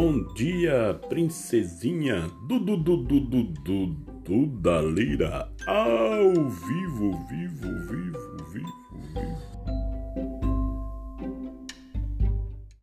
Bom 0.00 0.24
dia, 0.32 0.98
princesinha 1.10 2.30
Dudu 2.48 2.74
Dudu 2.78 3.20
Dudu 3.20 3.86
Duda 4.24 4.80
Lira 4.80 5.52
ao 5.66 6.32
vivo, 6.48 7.12
vivo, 7.28 7.68
vivo. 7.90 8.19